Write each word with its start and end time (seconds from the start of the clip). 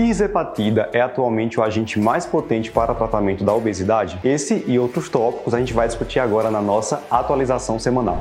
Tirzepatida 0.00 0.88
é 0.94 1.00
atualmente 1.02 1.60
o 1.60 1.62
agente 1.62 2.00
mais 2.00 2.24
potente 2.24 2.72
para 2.72 2.90
o 2.90 2.94
tratamento 2.94 3.44
da 3.44 3.52
obesidade? 3.52 4.18
Esse 4.24 4.64
e 4.66 4.78
outros 4.78 5.10
tópicos 5.10 5.52
a 5.52 5.58
gente 5.58 5.74
vai 5.74 5.86
discutir 5.86 6.18
agora 6.20 6.50
na 6.50 6.62
nossa 6.62 7.04
atualização 7.10 7.78
semanal. 7.78 8.16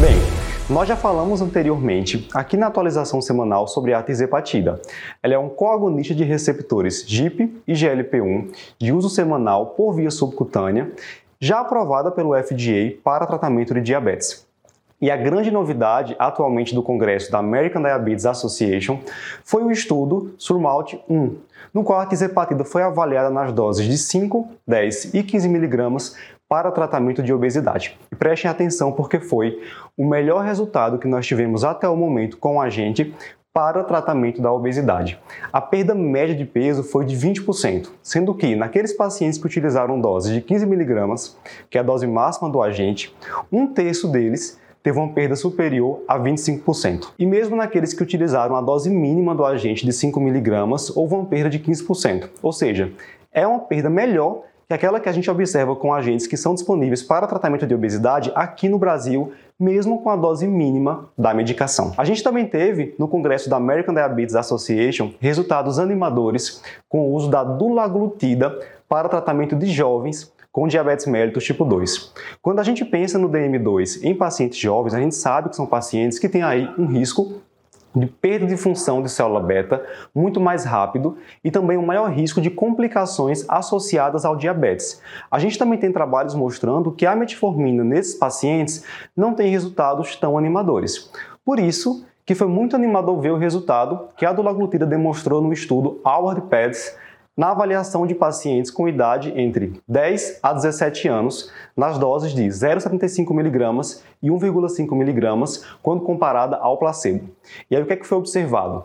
Bem, 0.00 0.16
nós 0.68 0.88
já 0.88 0.96
falamos 0.96 1.40
anteriormente 1.40 2.28
aqui 2.34 2.56
na 2.56 2.66
atualização 2.66 3.22
semanal 3.22 3.68
sobre 3.68 3.94
a 3.94 4.02
tirzepatida. 4.02 4.82
Ela 5.22 5.34
é 5.34 5.38
um 5.38 5.48
coagonista 5.48 6.16
de 6.16 6.24
receptores 6.24 7.04
GIP 7.06 7.62
e 7.64 7.72
GLP-1 7.74 8.52
de 8.76 8.92
uso 8.92 9.08
semanal 9.08 9.66
por 9.66 9.92
via 9.92 10.10
subcutânea, 10.10 10.90
já 11.38 11.60
aprovada 11.60 12.10
pelo 12.10 12.34
FDA 12.34 12.96
para 13.04 13.24
tratamento 13.24 13.72
de 13.72 13.82
diabetes. 13.82 14.50
E 15.02 15.10
a 15.10 15.16
grande 15.16 15.50
novidade 15.50 16.14
atualmente 16.16 16.76
do 16.76 16.80
Congresso 16.80 17.28
da 17.32 17.38
American 17.38 17.82
Diabetes 17.82 18.24
Association 18.24 19.00
foi 19.42 19.64
o 19.64 19.70
estudo 19.72 20.32
SURMOUNT 20.38 21.02
1, 21.10 21.36
no 21.74 21.82
qual 21.82 21.98
a 21.98 22.06
tirzepatida 22.06 22.64
foi 22.64 22.84
avaliada 22.84 23.28
nas 23.28 23.52
doses 23.52 23.84
de 23.84 23.98
5, 23.98 24.48
10 24.64 25.12
e 25.12 25.24
15 25.24 25.48
miligramas 25.48 26.16
para 26.48 26.70
tratamento 26.70 27.20
de 27.20 27.32
obesidade. 27.34 27.98
E 28.12 28.14
prestem 28.14 28.48
atenção 28.48 28.92
porque 28.92 29.18
foi 29.18 29.60
o 29.98 30.06
melhor 30.06 30.44
resultado 30.44 30.98
que 31.00 31.08
nós 31.08 31.26
tivemos 31.26 31.64
até 31.64 31.88
o 31.88 31.96
momento 31.96 32.36
com 32.36 32.60
a 32.60 32.70
gente 32.70 33.12
para 33.52 33.80
o 33.80 33.84
tratamento 33.84 34.40
da 34.40 34.52
obesidade. 34.52 35.18
A 35.52 35.60
perda 35.60 35.96
média 35.96 36.34
de 36.34 36.44
peso 36.44 36.84
foi 36.84 37.04
de 37.04 37.16
20%, 37.16 37.88
sendo 38.02 38.34
que 38.34 38.54
naqueles 38.54 38.92
pacientes 38.92 39.38
que 39.38 39.46
utilizaram 39.46 40.00
doses 40.00 40.32
de 40.32 40.40
15 40.40 40.64
miligramas, 40.64 41.36
que 41.68 41.76
é 41.76 41.80
a 41.80 41.84
dose 41.84 42.06
máxima 42.06 42.48
do 42.48 42.62
agente, 42.62 43.14
um 43.50 43.66
terço 43.66 44.08
deles 44.08 44.61
teve 44.82 44.98
uma 44.98 45.12
perda 45.12 45.36
superior 45.36 46.02
a 46.08 46.18
25%. 46.18 47.08
E 47.18 47.24
mesmo 47.24 47.56
naqueles 47.56 47.94
que 47.94 48.02
utilizaram 48.02 48.56
a 48.56 48.60
dose 48.60 48.90
mínima 48.90 49.34
do 49.34 49.44
agente 49.44 49.86
de 49.86 49.92
5mg, 49.92 50.92
houve 50.94 51.14
uma 51.14 51.24
perda 51.24 51.48
de 51.48 51.58
15%. 51.58 52.28
Ou 52.42 52.52
seja, 52.52 52.92
é 53.32 53.46
uma 53.46 53.60
perda 53.60 53.88
melhor 53.88 54.42
que 54.66 54.74
aquela 54.74 55.00
que 55.00 55.08
a 55.08 55.12
gente 55.12 55.30
observa 55.30 55.76
com 55.76 55.92
agentes 55.92 56.26
que 56.26 56.36
são 56.36 56.54
disponíveis 56.54 57.02
para 57.02 57.26
tratamento 57.26 57.66
de 57.66 57.74
obesidade 57.74 58.32
aqui 58.34 58.68
no 58.68 58.78
Brasil, 58.78 59.32
mesmo 59.60 60.02
com 60.02 60.08
a 60.08 60.16
dose 60.16 60.46
mínima 60.46 61.10
da 61.16 61.34
medicação. 61.34 61.92
A 61.96 62.04
gente 62.04 62.22
também 62.22 62.46
teve, 62.46 62.94
no 62.98 63.06
congresso 63.06 63.50
da 63.50 63.56
American 63.56 63.94
Diabetes 63.94 64.34
Association, 64.34 65.12
resultados 65.20 65.78
animadores 65.78 66.62
com 66.88 67.00
o 67.00 67.12
uso 67.12 67.30
da 67.30 67.44
dulaglutida 67.44 68.58
para 68.88 69.08
tratamento 69.08 69.54
de 69.54 69.66
jovens 69.66 70.31
com 70.52 70.68
diabetes 70.68 71.06
mellitus 71.06 71.42
tipo 71.42 71.64
2. 71.64 72.12
Quando 72.42 72.60
a 72.60 72.62
gente 72.62 72.84
pensa 72.84 73.18
no 73.18 73.28
DM2 73.28 74.04
em 74.04 74.14
pacientes 74.14 74.58
jovens, 74.58 74.92
a 74.92 75.00
gente 75.00 75.14
sabe 75.14 75.48
que 75.48 75.56
são 75.56 75.66
pacientes 75.66 76.18
que 76.18 76.28
têm 76.28 76.42
aí 76.42 76.68
um 76.78 76.86
risco 76.86 77.40
de 77.94 78.06
perda 78.06 78.46
de 78.46 78.56
função 78.56 79.02
de 79.02 79.10
célula 79.10 79.40
beta 79.40 79.84
muito 80.14 80.40
mais 80.40 80.64
rápido 80.64 81.18
e 81.44 81.50
também 81.50 81.76
um 81.76 81.84
maior 81.84 82.10
risco 82.10 82.40
de 82.40 82.50
complicações 82.50 83.44
associadas 83.48 84.24
ao 84.24 84.36
diabetes. 84.36 85.00
A 85.30 85.38
gente 85.38 85.58
também 85.58 85.78
tem 85.78 85.92
trabalhos 85.92 86.34
mostrando 86.34 86.92
que 86.92 87.04
a 87.04 87.14
metformina 87.14 87.84
nesses 87.84 88.14
pacientes 88.14 88.84
não 89.16 89.34
tem 89.34 89.50
resultados 89.50 90.16
tão 90.16 90.38
animadores. 90.38 91.10
Por 91.44 91.58
isso, 91.58 92.06
que 92.24 92.34
foi 92.34 92.46
muito 92.46 92.76
animador 92.76 93.20
ver 93.20 93.32
o 93.32 93.36
resultado 93.36 94.08
que 94.16 94.24
a 94.24 94.32
dulaglutida 94.32 94.86
demonstrou 94.86 95.42
no 95.42 95.52
estudo 95.52 96.00
Howard 96.04 96.42
Pads 96.42 96.96
na 97.36 97.50
avaliação 97.50 98.06
de 98.06 98.14
pacientes 98.14 98.70
com 98.70 98.88
idade 98.88 99.32
entre 99.34 99.80
10 99.88 100.40
a 100.42 100.52
17 100.52 101.08
anos, 101.08 101.50
nas 101.76 101.98
doses 101.98 102.34
de 102.34 102.42
0,75 102.42 103.30
mg 103.30 104.00
e 104.22 104.28
1,5 104.28 104.92
mg, 104.92 105.60
quando 105.82 106.02
comparada 106.02 106.56
ao 106.56 106.78
placebo. 106.78 107.30
E 107.70 107.76
aí 107.76 107.82
o 107.82 107.86
que, 107.86 107.94
é 107.94 107.96
que 107.96 108.06
foi 108.06 108.18
observado? 108.18 108.84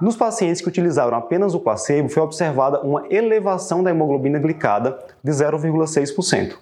Nos 0.00 0.16
pacientes 0.16 0.60
que 0.60 0.66
utilizaram 0.66 1.16
apenas 1.16 1.54
o 1.54 1.60
placebo, 1.60 2.08
foi 2.08 2.20
observada 2.20 2.80
uma 2.80 3.04
elevação 3.10 3.80
da 3.80 3.90
hemoglobina 3.90 4.40
glicada 4.40 4.98
de 5.22 5.30
0,6%, 5.30 6.54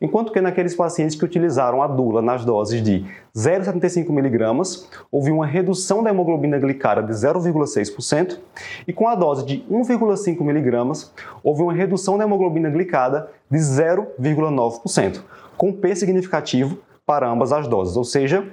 enquanto 0.00 0.32
que 0.32 0.40
naqueles 0.40 0.74
pacientes 0.74 1.14
que 1.14 1.22
utilizaram 1.22 1.82
a 1.82 1.86
dula 1.86 2.22
nas 2.22 2.46
doses 2.46 2.82
de 2.82 3.04
0,75mg, 3.36 4.86
houve 5.12 5.30
uma 5.30 5.46
redução 5.46 6.02
da 6.02 6.08
hemoglobina 6.08 6.58
glicada 6.58 7.02
de 7.02 7.12
0,6%, 7.12 8.38
e 8.86 8.92
com 8.94 9.06
a 9.06 9.14
dose 9.14 9.44
de 9.44 9.58
1,5mg, 9.70 11.10
houve 11.44 11.62
uma 11.62 11.74
redução 11.74 12.16
da 12.16 12.24
hemoglobina 12.24 12.70
glicada 12.70 13.28
de 13.50 13.58
0,9%, 13.58 15.20
com 15.58 15.74
P 15.74 15.94
significativo 15.94 16.78
para 17.04 17.28
ambas 17.28 17.52
as 17.52 17.68
doses, 17.68 17.98
ou 17.98 18.04
seja, 18.04 18.46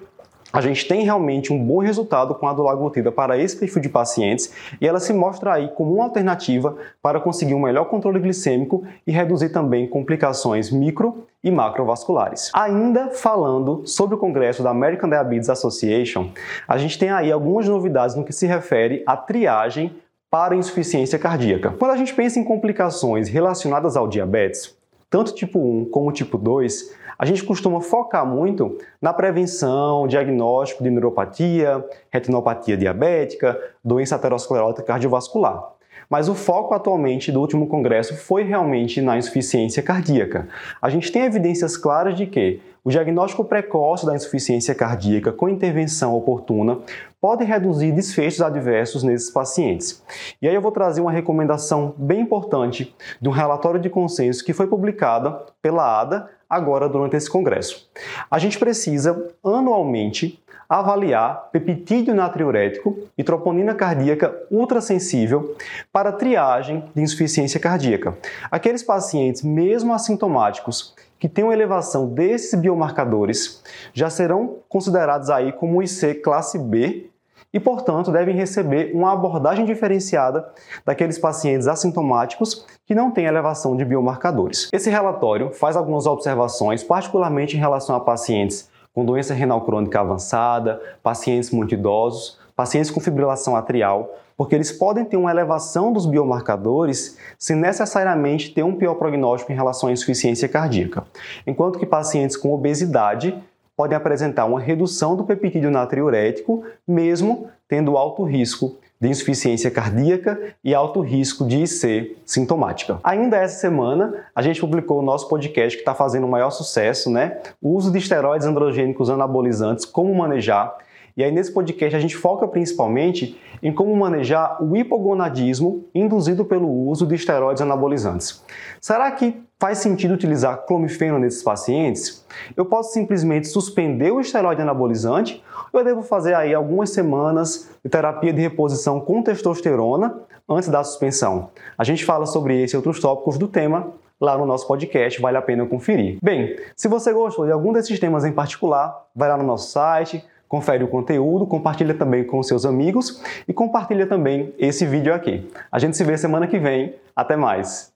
a 0.55 0.61
gente 0.61 0.87
tem 0.87 1.03
realmente 1.03 1.51
um 1.51 1.61
bom 1.61 1.79
resultado 1.79 2.33
com 2.33 2.47
a 2.47 2.53
dulaglutida 2.53 3.11
para 3.11 3.37
esse 3.37 3.57
perfil 3.57 3.81
de 3.81 3.89
pacientes 3.89 4.53
e 4.79 4.87
ela 4.87 5.01
se 5.01 5.11
mostra 5.11 5.53
aí 5.53 5.67
como 5.67 5.95
uma 5.95 6.05
alternativa 6.05 6.77
para 7.01 7.19
conseguir 7.19 7.53
um 7.53 7.59
melhor 7.59 7.89
controle 7.89 8.21
glicêmico 8.21 8.85
e 9.05 9.11
reduzir 9.11 9.49
também 9.49 9.85
complicações 9.85 10.71
micro 10.71 11.25
e 11.43 11.51
macrovasculares. 11.51 12.51
Ainda 12.53 13.09
falando 13.09 13.85
sobre 13.85 14.15
o 14.15 14.17
congresso 14.17 14.63
da 14.63 14.69
American 14.69 15.09
Diabetes 15.09 15.49
Association, 15.49 16.29
a 16.65 16.77
gente 16.77 16.97
tem 16.97 17.09
aí 17.09 17.33
algumas 17.33 17.67
novidades 17.67 18.15
no 18.15 18.23
que 18.23 18.31
se 18.31 18.47
refere 18.47 19.03
à 19.05 19.17
triagem 19.17 19.93
para 20.31 20.55
insuficiência 20.55 21.19
cardíaca. 21.19 21.75
Quando 21.77 21.91
a 21.91 21.97
gente 21.97 22.13
pensa 22.13 22.39
em 22.39 22.45
complicações 22.45 23.27
relacionadas 23.27 23.97
ao 23.97 24.07
diabetes, 24.07 24.73
tanto 25.09 25.33
tipo 25.33 25.59
1 25.59 25.85
como 25.85 26.11
tipo 26.11 26.37
2, 26.37 26.95
a 27.17 27.25
gente 27.25 27.43
costuma 27.43 27.79
focar 27.79 28.25
muito 28.25 28.77
na 29.01 29.13
prevenção, 29.13 30.07
diagnóstico 30.07 30.83
de 30.83 30.89
neuropatia, 30.89 31.85
retinopatia 32.09 32.75
diabética, 32.75 33.57
doença 33.83 34.15
aterosclerótica 34.15 34.83
cardiovascular. 34.83 35.74
Mas 36.09 36.29
o 36.29 36.35
foco 36.35 36.73
atualmente 36.73 37.31
do 37.31 37.39
último 37.39 37.67
congresso 37.67 38.15
foi 38.15 38.43
realmente 38.43 39.01
na 39.01 39.17
insuficiência 39.17 39.81
cardíaca. 39.81 40.47
A 40.81 40.89
gente 40.89 41.11
tem 41.11 41.23
evidências 41.23 41.77
claras 41.77 42.15
de 42.15 42.25
que 42.25 42.61
o 42.83 42.91
diagnóstico 42.91 43.43
precoce 43.43 44.05
da 44.05 44.15
insuficiência 44.15 44.75
cardíaca 44.75 45.31
com 45.31 45.49
intervenção 45.49 46.15
oportuna 46.15 46.77
pode 47.19 47.43
reduzir 47.43 47.91
desfechos 47.91 48.43
adversos 48.43 49.01
nesses 49.01 49.31
pacientes. 49.31 50.03
E 50.39 50.47
aí 50.47 50.53
eu 50.53 50.61
vou 50.61 50.71
trazer 50.71 51.01
uma 51.01 51.11
recomendação 51.11 51.95
bem 51.97 52.21
importante 52.21 52.95
de 53.19 53.27
um 53.27 53.31
relatório 53.31 53.79
de 53.79 53.89
consenso 53.89 54.45
que 54.45 54.53
foi 54.53 54.67
publicado 54.67 55.35
pela 55.63 55.99
ADA 55.99 56.29
agora 56.47 56.87
durante 56.87 57.15
esse 57.15 57.27
congresso. 57.27 57.89
A 58.29 58.37
gente 58.37 58.59
precisa 58.59 59.29
anualmente 59.43 60.39
avaliar 60.67 61.49
peptídeo 61.51 62.13
natriurético 62.13 62.97
e 63.17 63.23
troponina 63.23 63.73
cardíaca 63.73 64.35
ultrassensível 64.49 65.55
para 65.91 66.11
triagem 66.11 66.83
de 66.93 67.01
insuficiência 67.01 67.59
cardíaca. 67.59 68.17
Aqueles 68.49 68.83
pacientes, 68.83 69.41
mesmo 69.41 69.93
assintomáticos, 69.93 70.93
que 71.19 71.29
têm 71.29 71.43
uma 71.43 71.53
elevação 71.53 72.07
desses 72.07 72.59
biomarcadores, 72.59 73.63
já 73.93 74.09
serão 74.09 74.57
considerados 74.67 75.29
aí 75.29 75.51
como 75.51 75.81
IC 75.81 76.15
classe 76.15 76.59
B 76.59 77.09
e, 77.53 77.59
portanto, 77.59 78.11
devem 78.11 78.35
receber 78.35 78.91
uma 78.93 79.13
abordagem 79.13 79.65
diferenciada 79.65 80.45
daqueles 80.85 81.17
pacientes 81.17 81.67
assintomáticos 81.67 82.65
que 82.85 82.93
não 82.93 83.11
têm 83.11 83.25
elevação 83.25 83.77
de 83.77 83.85
biomarcadores. 83.85 84.69
Esse 84.73 84.89
relatório 84.89 85.51
faz 85.51 85.77
algumas 85.77 86.05
observações, 86.05 86.83
particularmente 86.83 87.55
em 87.55 87.59
relação 87.59 87.95
a 87.95 87.99
pacientes 87.99 88.69
com 88.95 89.03
doença 89.03 89.33
renal 89.33 89.61
crônica 89.65 89.99
avançada, 89.99 90.81
pacientes 91.03 91.51
muito 91.51 91.73
idosos, 91.73 92.39
pacientes 92.55 92.89
com 92.89 93.01
fibrilação 93.01 93.53
atrial, 93.53 94.15
porque 94.37 94.55
eles 94.55 94.71
podem 94.71 95.03
ter 95.03 95.17
uma 95.17 95.29
elevação 95.29 95.91
dos 95.91 96.05
biomarcadores 96.05 97.17
sem 97.37 97.57
necessariamente 97.57 98.53
ter 98.53 98.63
um 98.63 98.75
pior 98.75 98.95
prognóstico 98.95 99.51
em 99.51 99.55
relação 99.55 99.89
à 99.89 99.91
insuficiência 99.91 100.47
cardíaca. 100.47 101.03
Enquanto 101.45 101.77
que 101.77 101.85
pacientes 101.85 102.37
com 102.37 102.53
obesidade 102.53 103.37
podem 103.75 103.97
apresentar 103.97 104.45
uma 104.45 104.59
redução 104.59 105.17
do 105.17 105.25
peptídeo 105.25 105.69
natriurético, 105.69 106.63
mesmo 106.87 107.49
tendo 107.67 107.97
alto 107.97 108.23
risco 108.23 108.77
de 109.05 109.11
insuficiência 109.11 109.69
cardíaca 109.69 110.39
e 110.63 110.73
alto 110.73 110.99
risco 110.99 111.45
de 111.45 111.61
IC 111.61 112.17
sintomática. 112.25 112.99
Ainda 113.03 113.37
essa 113.37 113.59
semana, 113.59 114.25
a 114.35 114.41
gente 114.41 114.59
publicou 114.59 114.99
o 114.99 115.03
nosso 115.03 115.29
podcast 115.29 115.77
que 115.77 115.81
está 115.83 115.93
fazendo 115.93 116.25
o 116.25 116.29
maior 116.29 116.49
sucesso, 116.49 117.11
né? 117.11 117.37
O 117.61 117.75
uso 117.75 117.91
de 117.91 117.99
esteroides 117.99 118.47
androgênicos 118.47 119.09
anabolizantes, 119.09 119.85
como 119.85 120.13
manejar. 120.15 120.75
E 121.15 121.23
aí 121.23 121.31
nesse 121.31 121.51
podcast 121.51 121.95
a 121.95 121.99
gente 121.99 122.15
foca 122.15 122.47
principalmente 122.47 123.39
em 123.61 123.71
como 123.71 123.95
manejar 123.95 124.61
o 124.61 124.75
hipogonadismo 124.75 125.85
induzido 125.93 126.43
pelo 126.43 126.67
uso 126.67 127.05
de 127.05 127.15
esteroides 127.15 127.61
anabolizantes. 127.61 128.43
Será 128.81 129.09
que 129.11 129.41
faz 129.57 129.77
sentido 129.77 130.13
utilizar 130.13 130.65
clomifeno 130.65 131.17
nesses 131.17 131.41
pacientes? 131.41 132.25
Eu 132.57 132.65
posso 132.65 132.91
simplesmente 132.91 133.47
suspender 133.47 134.11
o 134.11 134.19
esteroide 134.19 134.61
anabolizante 134.61 135.41
eu 135.79 135.83
devo 135.83 136.01
fazer 136.01 136.33
aí 136.33 136.53
algumas 136.53 136.89
semanas 136.89 137.69
de 137.83 137.89
terapia 137.89 138.33
de 138.33 138.41
reposição 138.41 138.99
com 138.99 139.21
testosterona 139.21 140.21
antes 140.47 140.69
da 140.69 140.83
suspensão? 140.83 141.49
A 141.77 141.83
gente 141.83 142.05
fala 142.05 142.25
sobre 142.25 142.61
esse 142.61 142.75
e 142.75 142.77
outros 142.77 142.99
tópicos 142.99 143.37
do 143.37 143.47
tema 143.47 143.93
lá 144.19 144.37
no 144.37 144.45
nosso 144.45 144.67
podcast, 144.67 145.19
vale 145.21 145.37
a 145.37 145.41
pena 145.41 145.65
conferir. 145.65 146.17
Bem, 146.21 146.55
se 146.75 146.87
você 146.87 147.11
gostou 147.11 147.45
de 147.45 147.51
algum 147.51 147.73
desses 147.73 147.99
temas 147.99 148.23
em 148.23 148.31
particular, 148.31 149.07
vai 149.15 149.27
lá 149.29 149.37
no 149.37 149.43
nosso 149.43 149.71
site, 149.71 150.23
confere 150.47 150.83
o 150.83 150.87
conteúdo, 150.87 151.45
compartilha 151.45 151.93
também 151.93 152.23
com 152.23 152.41
seus 152.41 152.65
amigos 152.65 153.21
e 153.47 153.53
compartilha 153.53 154.07
também 154.07 154.53
esse 154.57 154.85
vídeo 154.85 155.13
aqui. 155.13 155.49
A 155.71 155.79
gente 155.79 155.97
se 155.97 156.03
vê 156.03 156.17
semana 156.17 156.47
que 156.47 156.59
vem. 156.59 156.95
Até 157.15 157.35
mais! 157.35 157.94